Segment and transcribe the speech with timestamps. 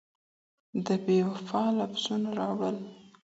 [0.85, 2.77] د بېوفا لفظونه راوړل